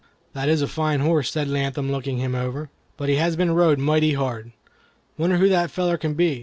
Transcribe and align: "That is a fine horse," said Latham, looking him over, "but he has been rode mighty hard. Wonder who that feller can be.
"That 0.33 0.49
is 0.49 0.63
a 0.63 0.67
fine 0.67 1.01
horse," 1.01 1.29
said 1.29 1.47
Latham, 1.47 1.91
looking 1.91 2.17
him 2.17 2.33
over, 2.33 2.71
"but 2.97 3.07
he 3.07 3.17
has 3.17 3.35
been 3.35 3.51
rode 3.51 3.77
mighty 3.77 4.15
hard. 4.15 4.51
Wonder 5.15 5.37
who 5.37 5.47
that 5.49 5.69
feller 5.69 5.95
can 5.95 6.15
be. 6.15 6.39